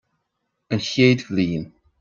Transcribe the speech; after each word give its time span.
An 0.71 0.79
Chéad 0.87 1.19
Bhliain 1.27 1.65